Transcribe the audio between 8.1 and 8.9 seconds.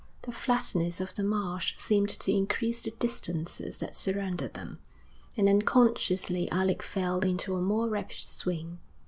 swing.